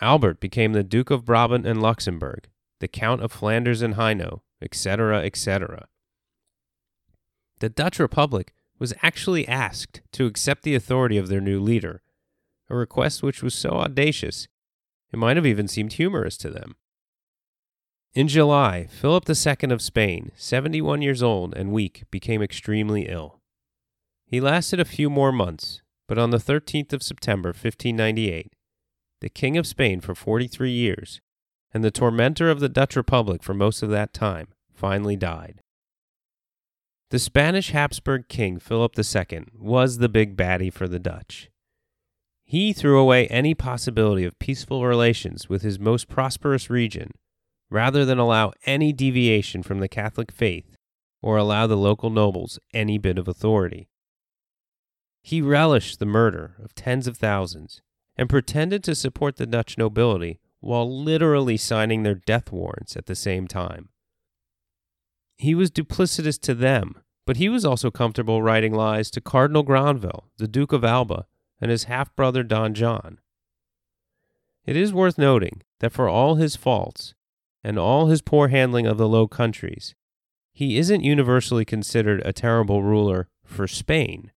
[0.00, 2.48] Albert became the Duke of Brabant and Luxembourg,
[2.78, 5.88] the Count of Flanders and Hainaut, etc., etc.
[7.58, 12.02] The Dutch Republic was actually asked to accept the authority of their new leader,
[12.74, 14.48] a request which was so audacious
[15.12, 16.74] it might have even seemed humorous to them.
[18.14, 23.40] In July, Philip II of Spain, 71 years old and weak, became extremely ill.
[24.26, 28.52] He lasted a few more months, but on the 13th of September, 1598,
[29.20, 31.20] the King of Spain for 43 years,
[31.72, 35.60] and the tormentor of the Dutch Republic for most of that time, finally died.
[37.10, 41.50] The Spanish Habsburg king Philip II was the big baddie for the Dutch.
[42.44, 47.12] He threw away any possibility of peaceful relations with his most prosperous region
[47.70, 50.76] rather than allow any deviation from the Catholic faith
[51.22, 53.88] or allow the local nobles any bit of authority.
[55.22, 57.80] He relished the murder of tens of thousands
[58.16, 63.14] and pretended to support the Dutch nobility while literally signing their death warrants at the
[63.14, 63.88] same time.
[65.36, 70.24] He was duplicitous to them, but he was also comfortable writing lies to Cardinal Granvelle,
[70.36, 71.26] the Duke of Alba,
[71.64, 73.20] and his half brother Don John.
[74.66, 77.14] It is worth noting that for all his faults
[77.62, 79.94] and all his poor handling of the Low Countries,
[80.52, 84.30] he isn't universally considered a terrible ruler for Spain.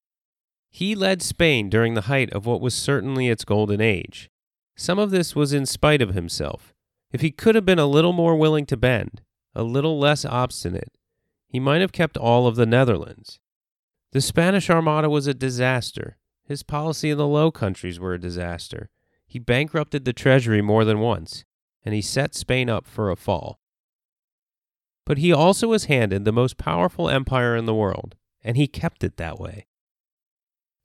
[0.69, 4.30] He led Spain during the height of what was certainly its golden age.
[4.78, 6.73] Some of this was in spite of himself.
[7.11, 9.19] If he could have been a little more willing to bend,
[9.53, 10.97] a little less obstinate,
[11.49, 13.41] he might have kept all of the Netherlands.
[14.13, 16.15] The Spanish Armada was a disaster.
[16.47, 18.89] His policy in the Low Countries were a disaster.
[19.27, 21.43] He bankrupted the treasury more than once,
[21.83, 23.59] and he set Spain up for a fall.
[25.05, 29.03] But he also was handed the most powerful empire in the world, and he kept
[29.03, 29.67] it that way.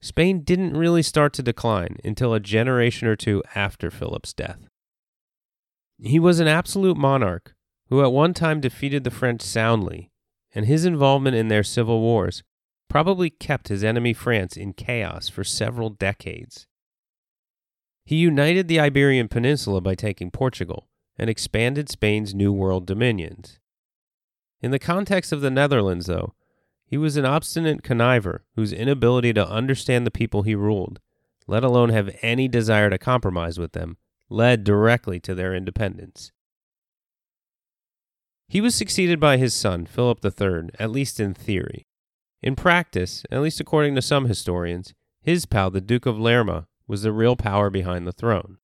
[0.00, 4.66] Spain didn't really start to decline until a generation or two after Philip's death.
[6.02, 7.54] He was an absolute monarch
[7.88, 10.10] who at one time defeated the French soundly,
[10.52, 12.42] and his involvement in their civil wars
[12.92, 16.66] probably kept his enemy France in chaos for several decades.
[18.04, 23.58] He united the Iberian Peninsula by taking Portugal and expanded Spain's New World dominions.
[24.60, 26.34] In the context of the Netherlands, though,
[26.84, 31.00] he was an obstinate conniver whose inability to understand the people he ruled,
[31.46, 33.96] let alone have any desire to compromise with them,
[34.28, 36.30] led directly to their independence.
[38.48, 41.86] He was succeeded by his son, Philip III, at least in theory.
[42.42, 47.02] In practice, at least according to some historians, his pal, the Duke of Lerma, was
[47.02, 48.58] the real power behind the throne.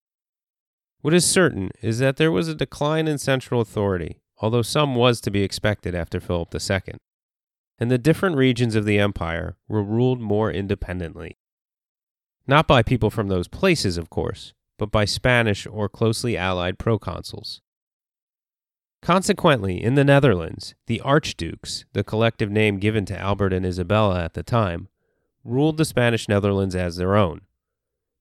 [1.01, 5.21] What is certain is that there was a decline in central authority, although some was
[5.21, 6.95] to be expected after Philip II
[7.79, 11.39] and the different regions of the empire were ruled more independently.
[12.47, 17.61] Not by people from those places, of course, but by Spanish or closely allied proconsuls.
[19.01, 24.35] Consequently, in the Netherlands, the archdukes, the collective name given to Albert and Isabella at
[24.35, 24.89] the time,
[25.45, 27.43] ruled the Spanish Netherlands as their own.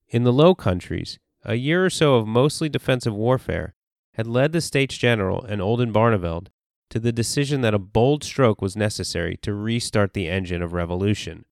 [0.07, 3.73] In the Low Countries, a year or so of mostly defensive warfare
[4.13, 6.47] had led the States General and Oldenbarnevelt
[6.89, 11.45] to the decision that a bold stroke was necessary to restart the engine of revolution.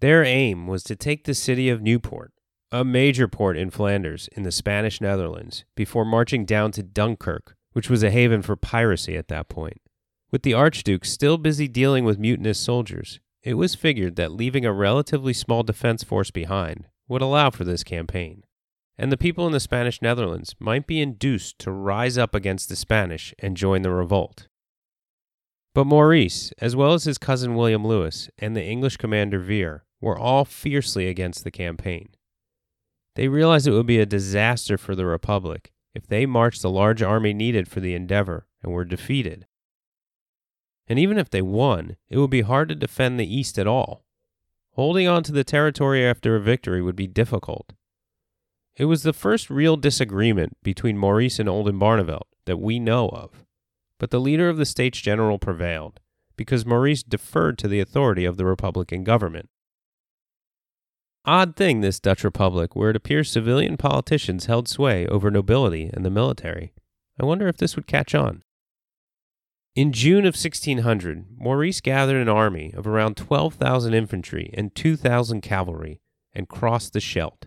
[0.00, 2.28] Their aim was to take the city of Nieuport,
[2.70, 7.90] a major port in Flanders in the Spanish Netherlands, before marching down to Dunkirk, which
[7.90, 9.80] was a haven for piracy at that point.
[10.30, 14.72] With the Archduke still busy dealing with mutinous soldiers, it was figured that leaving a
[14.72, 18.44] relatively small defense force behind would allow for this campaign,
[18.96, 22.76] and the people in the Spanish Netherlands might be induced to rise up against the
[22.76, 24.48] Spanish and join the revolt.
[25.74, 30.18] But Maurice, as well as his cousin William Lewis and the English commander Vere, were
[30.18, 32.10] all fiercely against the campaign.
[33.16, 37.02] They realized it would be a disaster for the Republic if they marched the large
[37.02, 39.46] army needed for the endeavor and were defeated.
[40.86, 44.04] And even if they won, it would be hard to defend the East at all.
[44.72, 47.72] Holding on to the territory after a victory would be difficult.
[48.76, 53.44] It was the first real disagreement between Maurice and Oldenbarnevelt that we know of.
[53.98, 56.00] But the leader of the States General prevailed,
[56.36, 59.50] because Maurice deferred to the authority of the Republican government.
[61.24, 66.04] Odd thing, this Dutch Republic, where it appears civilian politicians held sway over nobility and
[66.04, 66.72] the military.
[67.20, 68.42] I wonder if this would catch on.
[69.76, 76.00] In June of 1600, Maurice gathered an army of around 12,000 infantry and 2,000 cavalry
[76.34, 77.46] and crossed the Scheldt.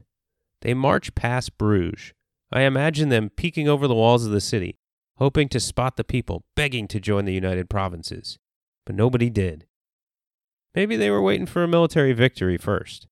[0.61, 2.13] They marched past Bruges.
[2.53, 4.77] I imagine them peeking over the walls of the city,
[5.17, 8.39] hoping to spot the people begging to join the United Provinces.
[8.85, 9.65] But nobody did.
[10.73, 13.07] Maybe they were waiting for a military victory first.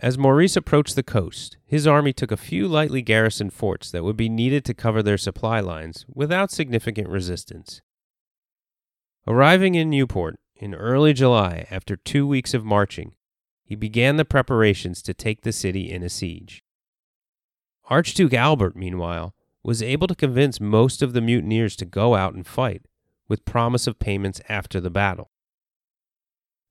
[0.00, 4.16] As Maurice approached the coast, his army took a few lightly garrisoned forts that would
[4.16, 7.80] be needed to cover their supply lines without significant resistance.
[9.26, 13.14] Arriving in Nieuport in early July after two weeks of marching,
[13.64, 16.62] he began the preparations to take the city in a siege.
[17.90, 19.34] Archduke Albert, meanwhile,
[19.64, 22.82] was able to convince most of the mutineers to go out and fight,
[23.26, 25.32] with promise of payments after the battle.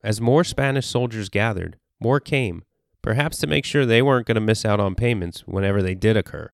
[0.01, 2.63] As more Spanish soldiers gathered, more came,
[3.07, 6.17] perhaps to make sure they weren't going to miss out on payments whenever they did
[6.17, 6.49] occur.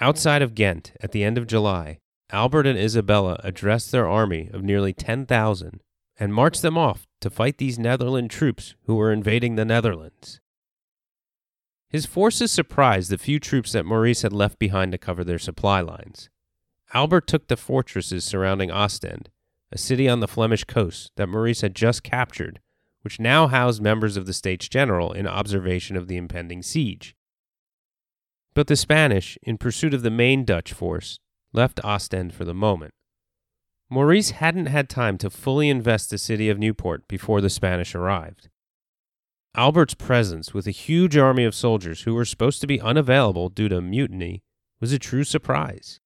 [0.00, 1.98] Outside of Ghent, at the end of July,
[2.30, 5.82] Albert and Isabella addressed their army of nearly 10,000
[6.18, 10.40] and marched them off to fight these Netherland troops who were invading the Netherlands.
[11.90, 15.82] His forces surprised the few troops that Maurice had left behind to cover their supply
[15.82, 16.30] lines.
[16.94, 19.28] Albert took the fortresses surrounding Ostend,
[19.70, 22.60] a city on the Flemish coast that Maurice had just captured,
[23.02, 27.14] which now housed members of the States General in observation of the impending siege.
[28.54, 31.20] But the Spanish, in pursuit of the main Dutch force,
[31.52, 32.92] left Ostend for the moment.
[33.90, 38.48] Maurice hadn't had time to fully invest the city of Nieuport before the Spanish arrived.
[39.54, 43.68] Albert's presence with a huge army of soldiers who were supposed to be unavailable due
[43.68, 44.42] to mutiny
[44.80, 46.00] was a true surprise.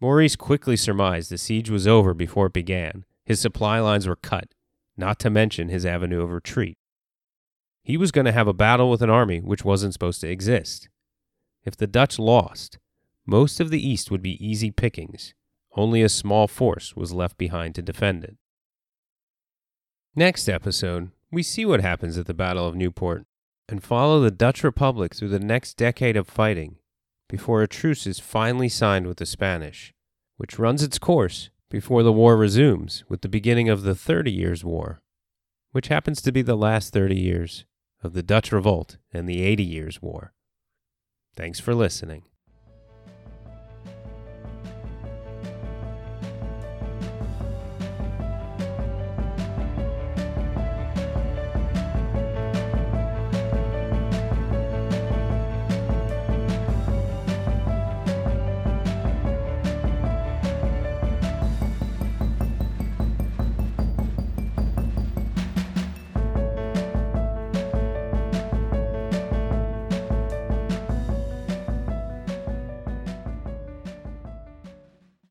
[0.00, 3.04] Maurice quickly surmised the siege was over before it began.
[3.24, 4.48] His supply lines were cut,
[5.00, 6.76] not to mention his avenue of retreat.
[7.82, 10.88] He was going to have a battle with an army which wasn't supposed to exist.
[11.64, 12.78] If the Dutch lost,
[13.26, 15.34] most of the East would be easy pickings,
[15.76, 18.36] only a small force was left behind to defend it.
[20.14, 23.24] Next episode, we see what happens at the Battle of Nieuport
[23.68, 26.76] and follow the Dutch Republic through the next decade of fighting
[27.28, 29.94] before a truce is finally signed with the Spanish,
[30.36, 34.64] which runs its course before the war resumes with the beginning of the Thirty Years'
[34.64, 35.00] War,
[35.70, 37.64] which happens to be the last 30 years
[38.02, 40.34] of the Dutch Revolt and the Eighty Years' War.
[41.36, 42.24] Thanks for listening.